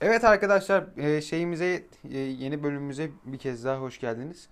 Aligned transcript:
Evet 0.00 0.24
arkadaşlar 0.24 0.98
e, 0.98 1.22
şeyimize 1.22 1.84
e, 2.10 2.18
yeni 2.18 2.62
bölümümüze 2.62 3.10
bir 3.24 3.38
kez 3.38 3.64
daha 3.64 3.80
hoş 3.80 4.00
geldiniz. 4.00 4.48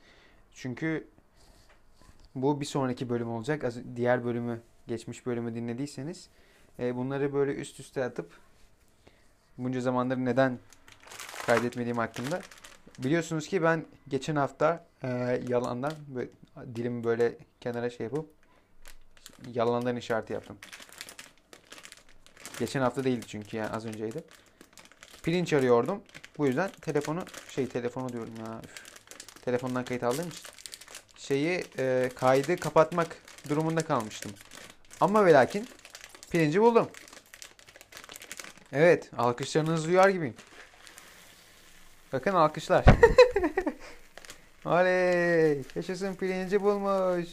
Çünkü 0.52 1.08
bu 2.34 2.60
bir 2.60 2.66
sonraki 2.66 3.08
bölüm 3.08 3.30
olacak. 3.30 3.64
Diğer 3.96 4.24
bölümü, 4.24 4.60
geçmiş 4.86 5.26
bölümü 5.26 5.54
dinlediyseniz 5.54 6.28
e, 6.78 6.96
bunları 6.96 7.32
böyle 7.32 7.54
üst 7.54 7.80
üste 7.80 8.04
atıp 8.04 8.32
bunca 9.58 9.80
zamandır 9.80 10.16
neden 10.16 10.58
kaydetmediğim 11.46 11.98
hakkında. 11.98 12.40
Biliyorsunuz 12.98 13.48
ki 13.48 13.62
ben 13.62 13.86
geçen 14.08 14.36
hafta 14.36 14.86
yalandan 15.48 15.92
böyle, 16.08 16.30
dilimi 16.74 17.04
böyle 17.04 17.38
kenara 17.60 17.90
şey 17.90 18.04
yapıp 18.04 18.30
yalandan 19.54 19.96
işareti 19.96 20.32
yaptım. 20.32 20.56
Geçen 22.58 22.80
hafta 22.80 23.04
değildi 23.04 23.26
çünkü 23.28 23.56
yani 23.56 23.70
az 23.70 23.86
önceydi. 23.86 24.24
Pirinç 25.24 25.52
arıyordum. 25.52 26.02
Bu 26.38 26.46
yüzden 26.46 26.70
telefonu 26.70 27.24
şey 27.48 27.68
telefonu 27.68 28.08
diyorum 28.08 28.34
ya. 28.38 28.60
Üf. 28.64 28.94
Telefondan 29.44 29.84
kayıt 29.84 30.02
aldığım 30.02 30.28
için 30.28 30.42
şeyi 31.16 31.64
e, 31.78 32.10
kaydı 32.14 32.56
kapatmak 32.56 33.16
durumunda 33.48 33.80
kalmıştım. 33.80 34.32
Ama 35.00 35.26
ve 35.26 35.32
lakin 35.32 35.68
pirinci 36.30 36.60
buldum. 36.60 36.88
Evet, 38.72 39.10
alkışlarınızı 39.18 39.88
duyar 39.88 40.08
gibiyim. 40.08 40.34
Bakın 42.12 42.34
alkışlar. 42.34 42.84
Oley! 44.64 45.62
Yaşasın 45.74 46.14
pirinci 46.14 46.62
bulmuş. 46.62 47.28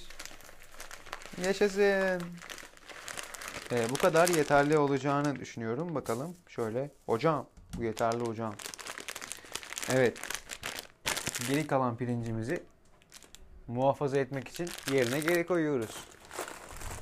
Yaşasın. 1.45 2.21
Ee, 3.71 3.89
bu 3.89 3.95
kadar 3.95 4.27
yeterli 4.29 4.77
olacağını 4.77 5.39
düşünüyorum. 5.39 5.95
Bakalım 5.95 6.35
şöyle. 6.47 6.91
Hocam 7.05 7.47
bu 7.81 7.85
yeterli 7.85 8.23
hocam. 8.23 8.53
Evet. 9.93 10.17
Geri 11.49 11.67
kalan 11.67 11.97
pirincimizi 11.97 12.63
muhafaza 13.67 14.17
etmek 14.17 14.47
için 14.47 14.69
yerine 14.93 15.19
geri 15.19 15.45
koyuyoruz. 15.45 16.05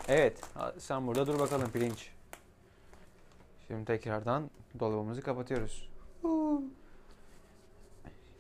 Evet. 0.08 0.42
Sen 0.78 1.08
burada 1.08 1.28
dur 1.28 1.40
bakalım 1.40 1.72
pirinç. 1.72 2.12
Şimdi 3.68 3.86
tekrardan 3.86 4.50
dolabımızı 4.80 5.22
kapatıyoruz. 5.22 5.90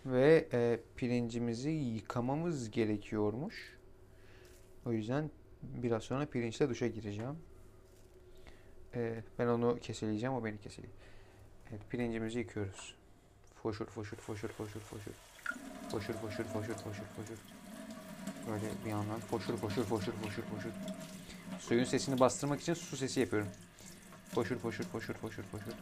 Ve 0.05 0.47
e, 0.53 0.79
pirincimizi 0.95 1.69
yıkamamız 1.69 2.71
gerekiyormuş. 2.71 3.77
O 4.85 4.91
yüzden 4.91 5.31
biraz 5.61 6.03
sonra 6.03 6.25
pirinçle 6.25 6.69
duşa 6.69 6.87
gireceğim. 6.87 7.37
E, 8.95 9.23
ben 9.39 9.47
onu 9.47 9.79
keseleyeceğim, 9.79 10.35
o 10.35 10.45
beni 10.45 10.57
keseleyecek. 10.57 11.08
Evet, 11.71 11.81
pirincimizi 11.89 12.39
yıkıyoruz. 12.39 12.95
Foşur 13.63 13.85
foşur 13.85 14.17
foşur 14.17 14.47
foşur 14.49 14.79
foşur. 14.79 15.11
Foşur 15.91 16.13
foşur 16.13 16.43
foşur 16.43 16.73
foşur 16.73 17.03
foşur. 17.03 17.37
Böyle 18.49 18.65
bir 18.85 18.89
yandan 18.89 19.19
foşur 19.19 19.57
foşur 19.57 19.83
foşur 19.83 20.13
foşur 20.13 20.43
foşur. 20.43 20.69
Suyun 21.59 21.83
sesini 21.83 22.19
bastırmak 22.19 22.61
için 22.61 22.73
su 22.73 22.97
sesi 22.97 23.19
yapıyorum. 23.19 23.49
Foşur 24.33 24.57
foşur 24.59 24.83
foşur 24.83 25.13
foşur 25.13 25.43
foşur. 25.43 25.73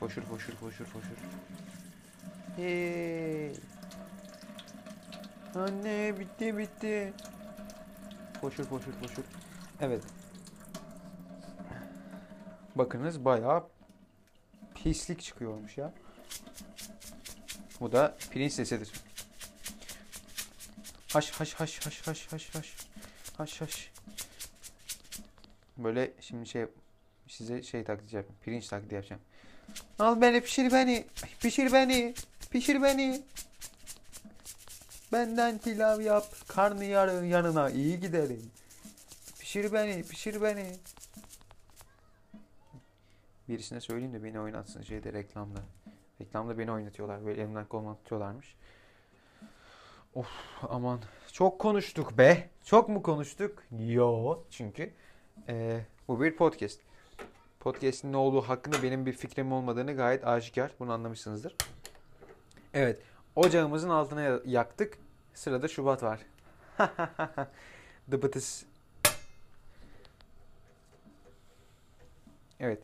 Foşur 0.00 0.22
foşur 0.22 0.52
foşur 0.52 0.84
foşur. 0.84 1.16
Hey. 2.56 3.52
Anne 5.54 6.14
bitti 6.18 6.58
bitti. 6.58 7.12
Foşur 8.40 8.64
foşur 8.64 8.92
foşur. 8.92 9.22
Evet. 9.80 10.02
Bakınız 12.74 13.24
bayağı 13.24 13.75
pislik 14.86 15.22
çıkıyormuş 15.22 15.78
ya. 15.78 15.92
Bu 17.80 17.92
da 17.92 18.16
pirinç 18.30 18.52
sesidir. 18.52 18.92
Haş 21.12 21.30
haş 21.30 21.54
haş 21.54 21.86
haş 21.86 22.06
haş 22.06 22.32
haş 22.32 22.54
haş. 22.54 22.74
Haş 23.36 23.60
haş. 23.60 23.92
Böyle 25.78 26.12
şimdi 26.20 26.48
şey 26.48 26.66
size 27.28 27.62
şey 27.62 27.84
taklidi 27.84 28.16
yapacağım. 28.16 28.36
Pirinç 28.44 28.68
taklidi 28.68 28.94
yapacağım. 28.94 29.22
Al 29.98 30.20
beni 30.20 30.40
pişir 30.40 30.72
beni. 30.72 31.06
Pişir 31.40 31.72
beni. 31.72 32.14
Pişir 32.50 32.82
beni. 32.82 33.22
Benden 35.12 35.58
pilav 35.58 36.00
yap. 36.00 36.34
Karnı 36.48 36.84
yarın 36.84 37.24
yanına 37.24 37.70
iyi 37.70 38.00
giderim. 38.00 38.50
Pişir 39.38 39.72
beni. 39.72 40.02
Pişir 40.02 40.42
beni. 40.42 40.76
Birisine 43.48 43.80
söyleyeyim 43.80 44.12
de 44.12 44.24
beni 44.24 44.40
oynatsın 44.40 44.82
şeyde 44.82 45.12
reklamda. 45.12 45.60
Reklamda 46.20 46.58
beni 46.58 46.72
oynatıyorlar. 46.72 47.26
Böyle 47.26 47.42
elimden 47.42 47.66
kolumdan 47.66 47.96
tutuyorlarmış. 47.96 48.56
Of 50.14 50.28
aman. 50.62 51.00
Çok 51.32 51.58
konuştuk 51.58 52.18
be. 52.18 52.50
Çok 52.64 52.88
mu 52.88 53.02
konuştuk? 53.02 53.62
Yo. 53.78 54.38
Çünkü 54.50 54.92
e, 55.48 55.80
bu 56.08 56.20
bir 56.20 56.36
podcast. 56.36 56.80
Podcast'in 57.60 58.12
ne 58.12 58.16
olduğu 58.16 58.40
hakkında 58.40 58.82
benim 58.82 59.06
bir 59.06 59.12
fikrim 59.12 59.52
olmadığını 59.52 59.96
gayet 59.96 60.26
aşikar. 60.26 60.70
Bunu 60.78 60.92
anlamışsınızdır. 60.92 61.56
Evet. 62.74 63.02
Ocağımızın 63.36 63.90
altına 63.90 64.40
yaktık. 64.44 64.98
Sırada 65.34 65.68
Şubat 65.68 66.02
var. 66.02 66.20
Dıbıtıs. 68.10 68.64
Evet. 72.60 72.82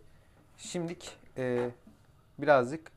Şimdilik 0.63 1.17
e, 1.39 1.71
birazcık 2.39 2.93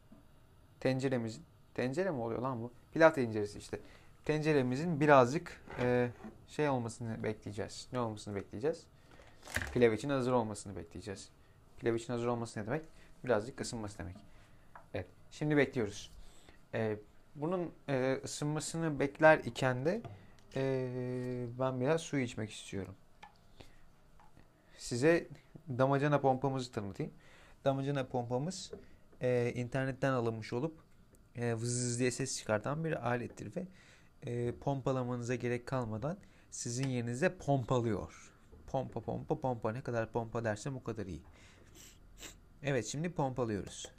tenceremizin 0.80 1.44
tencere 1.74 2.12
mi 2.12 2.22
oluyor 2.22 2.42
lan 2.42 2.62
bu? 2.64 2.72
Pilav 2.94 3.14
tenceresi 3.14 3.60
işte. 3.60 3.80
Tenceremizin 4.26 5.00
birazcık 5.00 5.62
e, 5.80 6.10
şey 6.48 6.70
olmasını 6.70 7.24
bekleyeceğiz. 7.24 7.88
Ne 7.92 8.00
olmasını 8.00 8.36
bekleyeceğiz? 8.36 8.86
Pilav 9.74 9.94
için 9.94 10.10
hazır 10.10 10.32
olmasını 10.32 10.76
bekleyeceğiz. 10.76 11.30
Pilav 11.80 11.96
için 11.96 12.14
hazır 12.14 12.28
olması 12.28 12.60
ne 12.60 12.66
demek? 12.66 12.86
Birazcık 13.24 13.62
ısınması 13.62 13.98
demek. 14.00 14.16
Evet. 14.94 15.08
Şimdi 15.32 15.58
bekliyoruz. 15.58 16.12
E, 16.74 16.98
bunun 17.36 17.72
e, 17.90 18.20
ısınmasını 18.24 19.00
bekler 19.00 19.38
iken 19.38 19.86
de 19.86 20.02
e, 20.56 21.46
ben 21.60 21.82
biraz 21.82 22.02
su 22.02 22.18
içmek 22.18 22.52
istiyorum. 22.52 22.96
Size 24.78 25.28
damacana 25.70 26.22
pompamızı 26.22 26.72
tanıtayım. 26.72 27.14
Damacana 27.66 28.08
pompamız 28.08 28.72
e, 29.22 29.54
internetten 29.56 30.12
alınmış 30.12 30.54
olup 30.54 30.80
e, 31.36 31.54
vız 31.54 32.00
diye 32.00 32.12
ses 32.12 32.38
çıkartan 32.38 32.84
bir 32.84 33.08
alettir 33.10 33.56
ve 33.56 33.68
e, 34.24 34.52
pompalamanıza 34.52 35.36
gerek 35.36 35.66
kalmadan 35.66 36.18
sizin 36.52 36.88
yerinize 36.88 37.38
pompalıyor. 37.38 38.32
Pompa 38.68 39.02
pompa 39.02 39.40
pompa 39.40 39.72
ne 39.72 39.82
kadar 39.82 40.12
pompa 40.12 40.44
dersem 40.44 40.76
o 40.76 40.84
kadar 40.84 41.06
iyi. 41.06 41.22
Evet 42.64 42.86
şimdi 42.86 43.12
pompalıyoruz. 43.12 43.92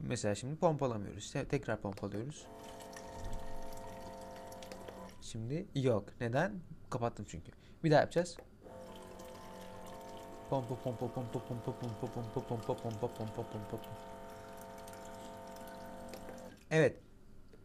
Mesela 0.00 0.34
şimdi 0.34 0.56
pompalamıyoruz. 0.56 1.32
Tekrar 1.32 1.80
pompalıyoruz. 1.80 2.46
Şimdi 5.22 5.66
yok. 5.74 6.04
Neden? 6.20 6.60
Kapattım 6.90 7.26
çünkü. 7.28 7.52
Bir 7.84 7.90
daha 7.90 8.00
yapacağız. 8.00 8.36
Pompa 10.50 10.76
pompa 10.76 11.08
pompa 11.08 11.40
pompa 11.48 11.72
pompa 11.72 12.06
pompa 12.14 12.40
pompa 12.48 12.74
pompa 12.74 13.08
pompa 13.08 13.42
pompa 13.42 13.78
Evet. 16.70 16.96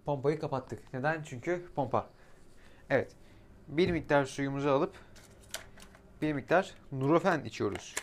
Pompayı 0.06 0.40
kapattık. 0.40 0.94
Neden? 0.94 1.24
Çünkü 1.24 1.66
pompa. 1.76 2.10
Evet. 2.90 3.12
Bir 3.68 3.92
miktar 3.92 4.26
suyumuzu 4.26 4.70
alıp 4.70 4.96
bir 6.22 6.34
miktar 6.34 6.74
Nurofen 6.92 7.44
içiyoruz. 7.44 7.96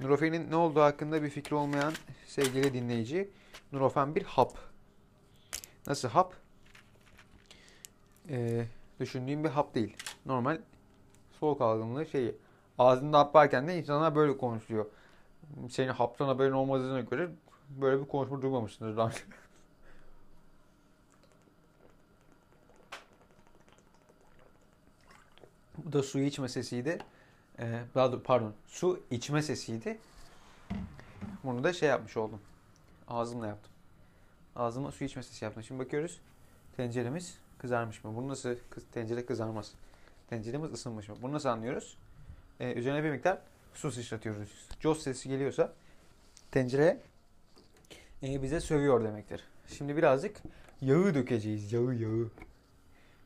Nurofen'in 0.00 0.50
ne 0.50 0.56
olduğu 0.56 0.80
hakkında 0.80 1.22
bir 1.22 1.30
fikri 1.30 1.56
olmayan 1.56 1.92
sevgili 2.26 2.74
dinleyici, 2.74 3.30
Nurofen 3.72 4.14
bir 4.14 4.22
hap. 4.22 4.58
Nasıl 5.86 6.08
hap? 6.08 6.34
Ee, 8.28 8.64
düşündüğüm 9.00 9.44
bir 9.44 9.48
hap 9.48 9.74
değil. 9.74 9.96
Normal 10.26 10.60
soğuk 11.40 11.60
algınlığı 11.60 12.06
şeyi. 12.06 12.34
Ağzında 12.80 13.18
hap 13.18 13.34
varken 13.34 13.68
de 13.68 13.78
insanlar 13.78 14.14
böyle 14.14 14.36
konuşuyor. 14.36 14.86
Senin 15.70 15.88
haptan 15.88 16.26
haberin 16.26 16.52
olmadığına 16.52 17.00
göre 17.00 17.30
böyle 17.68 18.02
bir 18.02 18.08
konuşma 18.08 18.42
duymamışsınız 18.42 18.96
daha 18.96 19.08
önce. 19.08 19.18
Bu 25.78 25.92
da 25.92 26.02
suyu 26.02 26.24
içme 26.24 26.48
sesiydi. 26.48 26.98
Ee, 27.58 27.80
pardon, 28.24 28.54
su 28.66 29.00
içme 29.10 29.42
sesiydi. 29.42 29.98
Bunu 31.44 31.64
da 31.64 31.72
şey 31.72 31.88
yapmış 31.88 32.16
oldum. 32.16 32.40
Ağzımla 33.08 33.46
yaptım. 33.46 33.72
Ağzıma 34.56 34.92
su 34.92 35.04
içme 35.04 35.22
sesi 35.22 35.44
yaptım. 35.44 35.62
Şimdi 35.62 35.84
bakıyoruz. 35.84 36.20
Tenceremiz 36.76 37.38
kızarmış 37.58 38.04
mı? 38.04 38.16
Bunu 38.16 38.28
nasıl 38.28 38.56
tencere 38.92 39.26
kızarmaz? 39.26 39.72
Tenceremiz 40.30 40.72
ısınmış 40.72 41.08
mı? 41.08 41.16
Bunu 41.22 41.32
nasıl 41.32 41.48
anlıyoruz? 41.48 41.96
Ee, 42.60 42.72
üzerine 42.72 43.04
bir 43.04 43.10
miktar 43.10 43.38
su 43.74 43.92
sıçratıyoruz. 43.92 44.68
Jos 44.80 45.02
sesi 45.02 45.28
geliyorsa 45.28 45.72
tencere 46.50 47.00
e, 48.22 48.42
bize 48.42 48.60
sövüyor 48.60 49.04
demektir. 49.04 49.44
Şimdi 49.68 49.96
birazcık 49.96 50.36
yağı 50.80 51.14
dökeceğiz. 51.14 51.72
Yağı 51.72 51.94
yağı. 51.94 52.30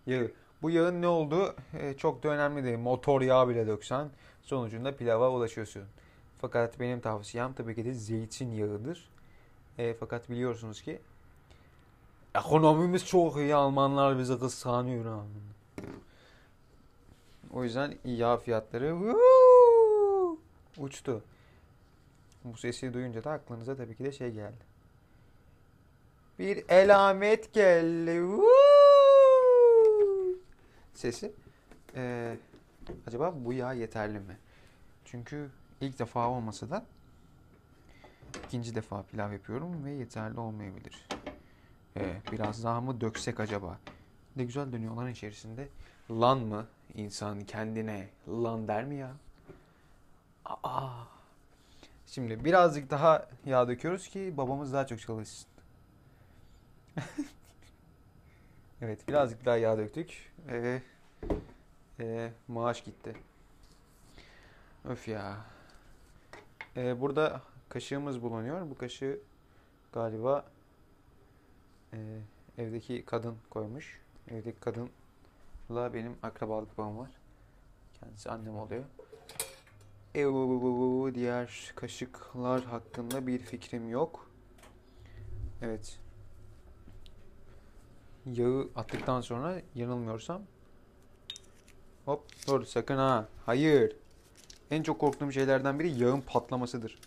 Yağı. 0.07 0.31
Bu 0.63 0.71
yağın 0.71 1.03
ne 1.03 1.07
olduğu 1.07 1.55
e, 1.79 1.95
çok 1.97 2.23
da 2.23 2.29
önemli 2.29 2.65
değil. 2.65 2.79
Motor 2.79 3.23
yağı 3.23 3.49
bile 3.49 3.67
döksen 3.67 4.09
sonucunda 4.43 4.97
pilava 4.97 5.31
ulaşıyorsun. 5.31 5.83
Fakat 6.41 6.81
benim 6.81 7.01
tavsiyem 7.01 7.53
tabii 7.53 7.75
ki 7.75 7.85
de 7.85 7.95
zeytinyağıdır. 7.95 9.09
E, 9.79 9.95
fakat 9.95 10.31
biliyorsunuz 10.31 10.83
ki 10.83 11.01
ekonomimiz 12.35 13.07
çok 13.07 13.37
iyi. 13.37 13.55
Almanlar 13.55 14.19
bizi 14.19 14.39
kıskanıyor. 14.39 15.23
O 17.53 17.65
yüzden 17.65 17.95
yağ 18.05 18.37
fiyatları 18.37 19.17
uçtu. 20.79 21.23
Bu 22.45 22.57
sesi 22.57 22.95
duyunca 22.95 23.25
da 23.25 23.31
aklınıza 23.31 23.77
tabii 23.77 23.97
ki 23.97 24.05
de 24.05 24.13
şey 24.13 24.31
geldi. 24.31 24.65
Bir 26.39 26.65
elamet 26.69 27.53
geldi. 27.53 28.23
Sesi. 30.95 31.33
Ee, 31.95 32.37
acaba 33.07 33.35
bu 33.37 33.53
yağ 33.53 33.73
yeterli 33.73 34.19
mi? 34.19 34.37
Çünkü 35.05 35.51
ilk 35.81 35.99
defa 35.99 36.29
olmasa 36.29 36.71
da 36.71 36.87
ikinci 38.47 38.75
defa 38.75 39.03
pilav 39.03 39.33
yapıyorum 39.33 39.85
ve 39.85 39.91
yeterli 39.91 40.41
olmayabilir. 40.41 41.07
Ee, 41.97 42.17
biraz 42.33 42.65
daha 42.65 42.81
mı 42.81 43.01
döksek 43.01 43.41
acaba? 43.41 43.79
Ne 44.37 44.45
güzel 44.45 44.73
dönüyorlar 44.73 45.09
içerisinde. 45.09 45.69
Lan 46.11 46.39
mı? 46.39 46.67
İnsan 46.95 47.41
kendine 47.41 48.09
lan 48.29 48.69
der 48.69 48.85
mi 48.85 48.97
ya? 48.97 49.13
Aa. 50.45 50.91
Şimdi 52.07 52.45
birazcık 52.45 52.91
daha 52.91 53.29
yağ 53.45 53.69
döküyoruz 53.69 54.09
ki 54.09 54.35
babamız 54.37 54.73
daha 54.73 54.87
çok 54.87 55.01
çalışsın. 55.01 55.47
evet 58.83 59.09
birazcık 59.09 59.45
daha 59.45 59.57
yağ 59.57 59.79
döktük. 59.79 60.33
Ee, 60.49 60.83
ee, 62.01 62.33
maaş 62.49 62.85
gitti. 62.85 63.17
Öf 64.85 65.09
ya. 65.09 65.37
Ee, 66.77 67.01
burada 67.01 67.41
kaşığımız 67.69 68.23
bulunuyor. 68.23 68.71
Bu 68.71 68.79
kaşığı 68.79 69.21
galiba 69.93 70.45
ee, 71.93 71.99
evdeki 72.59 73.05
kadın 73.05 73.37
koymuş. 73.51 74.01
Evdeki 74.31 74.61
kadınla 75.69 75.95
benim 75.95 76.17
akrabalık 76.23 76.79
bağım 76.79 76.99
var. 76.99 77.11
Kendisi 78.01 78.31
annem 78.31 78.57
oluyor. 78.57 78.85
Eee, 80.15 81.15
diğer 81.15 81.73
kaşıklar 81.77 82.65
hakkında 82.65 83.27
bir 83.27 83.39
fikrim 83.39 83.89
yok. 83.89 84.31
Evet. 85.63 85.99
Yağı 88.27 88.69
attıktan 88.77 89.21
sonra 89.21 89.61
yanılmıyorsam 89.75 90.43
Hop 92.05 92.25
dur 92.47 92.65
sakın 92.65 92.97
ha. 92.97 93.29
Hayır. 93.47 93.97
En 94.71 94.83
çok 94.83 94.99
korktuğum 94.99 95.33
şeylerden 95.33 95.79
biri 95.79 96.03
yağın 96.03 96.21
patlamasıdır. 96.21 96.99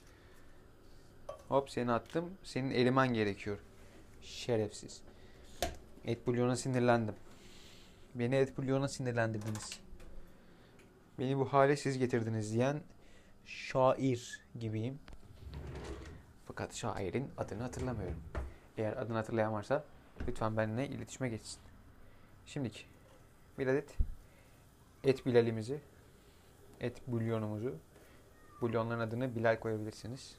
Hop 1.47 1.69
seni 1.69 1.91
attım. 1.91 2.33
Senin 2.43 2.71
erimen 2.71 3.13
gerekiyor. 3.13 3.57
Şerefsiz. 4.21 5.01
Et 6.05 6.27
bulyona 6.27 6.55
sinirlendim. 6.55 7.15
Beni 8.19 8.35
et 8.35 8.57
bulyona 8.57 8.87
sinirlendirdiniz. 8.87 9.79
Beni 11.19 11.37
bu 11.37 11.45
hale 11.45 11.75
siz 11.75 11.97
getirdiniz 11.97 12.53
diyen 12.53 12.81
şair 13.45 14.41
gibiyim. 14.59 14.99
Fakat 16.45 16.75
şairin 16.75 17.31
adını 17.37 17.61
hatırlamıyorum. 17.61 18.19
Eğer 18.77 18.97
adını 18.97 19.15
hatırlayan 19.15 19.53
varsa 19.53 19.83
lütfen 20.27 20.57
benimle 20.57 20.87
iletişime 20.87 21.29
geçsin. 21.29 21.61
Şimdiki 22.45 22.81
bir 23.59 23.67
adet 23.67 23.97
et 25.03 25.25
bilalimizi, 25.25 25.79
et 26.79 27.07
bulyonumuzu, 27.07 27.75
bulyonların 28.61 28.99
adını 28.99 29.35
Bilal 29.35 29.59
koyabilirsiniz. 29.59 30.35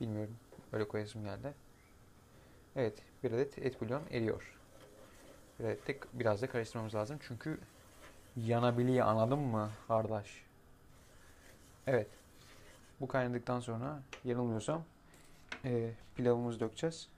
Bilmiyorum. 0.00 0.36
Öyle 0.72 0.88
koyasım 0.88 1.24
geldi. 1.24 1.54
Evet. 2.76 2.98
Bir 3.24 3.32
adet 3.32 3.58
et 3.58 3.80
bulyon 3.80 4.02
eriyor. 4.10 4.61
De 5.62 5.78
biraz 6.12 6.42
da 6.42 6.46
karıştırmamız 6.46 6.94
lazım. 6.94 7.18
Çünkü 7.28 7.58
yanabiliyor 8.36 9.06
anladın 9.06 9.38
mı 9.38 9.70
kardeş? 9.88 10.44
Evet. 11.86 12.08
Bu 13.00 13.08
kaynadıktan 13.08 13.60
sonra 13.60 14.02
yanılmıyorsam 14.24 14.84
e, 15.64 15.90
pilavımızı 16.16 16.60
dökeceğiz. 16.60 17.08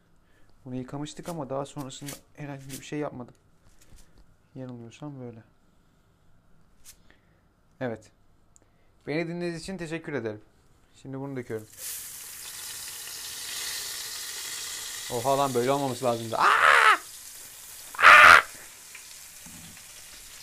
Bunu 0.65 0.75
yıkamıştık 0.75 1.29
ama 1.29 1.51
daha 1.51 1.67
sonrasında 1.67 2.11
herhangi 2.37 2.69
bir 2.69 2.83
şey 2.83 2.99
yapmadım. 2.99 3.35
Yanılmıyorsam 4.55 5.21
böyle. 5.21 5.43
Evet. 7.81 8.11
Beni 9.07 9.29
dinlediğiniz 9.29 9.61
için 9.61 9.79
teşekkür 9.79 10.13
ederim. 10.13 10.41
Şimdi 11.03 11.21
bunu 11.21 11.37
döküyorum. 11.37 11.67
Oha 15.13 15.39
lan 15.39 15.55
böyle 15.55 15.71
olmaması 15.71 16.05
lazımdı. 16.05 16.37
Aa! 16.37 16.64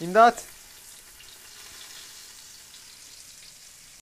İmdat! 0.02 0.44